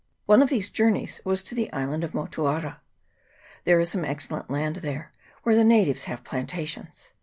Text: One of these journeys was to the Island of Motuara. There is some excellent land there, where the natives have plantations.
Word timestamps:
One 0.25 0.41
of 0.41 0.49
these 0.49 0.71
journeys 0.71 1.21
was 1.23 1.43
to 1.43 1.53
the 1.53 1.71
Island 1.71 2.03
of 2.03 2.13
Motuara. 2.15 2.77
There 3.65 3.79
is 3.79 3.91
some 3.91 4.03
excellent 4.03 4.49
land 4.49 4.77
there, 4.77 5.11
where 5.43 5.55
the 5.55 5.63
natives 5.63 6.05
have 6.05 6.23
plantations. 6.23 7.13